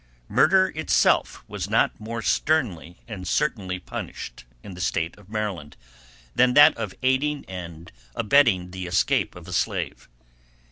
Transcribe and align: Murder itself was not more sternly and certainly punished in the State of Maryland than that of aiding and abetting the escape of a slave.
Murder 0.27 0.69
itself 0.75 1.43
was 1.47 1.69
not 1.69 1.99
more 1.99 2.23
sternly 2.23 3.03
and 3.07 3.27
certainly 3.27 3.77
punished 3.77 4.45
in 4.63 4.73
the 4.73 4.81
State 4.81 5.15
of 5.15 5.29
Maryland 5.29 5.77
than 6.33 6.55
that 6.55 6.75
of 6.75 6.95
aiding 7.03 7.45
and 7.47 7.91
abetting 8.15 8.71
the 8.71 8.87
escape 8.87 9.35
of 9.35 9.47
a 9.47 9.53
slave. 9.53 10.09